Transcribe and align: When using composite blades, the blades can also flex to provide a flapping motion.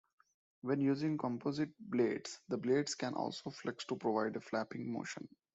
When 0.61 0.81
using 0.81 1.15
composite 1.15 1.69
blades, 1.79 2.39
the 2.49 2.57
blades 2.57 2.95
can 2.95 3.13
also 3.13 3.51
flex 3.51 3.85
to 3.85 3.95
provide 3.95 4.35
a 4.35 4.41
flapping 4.41 4.91
motion. 4.91 5.27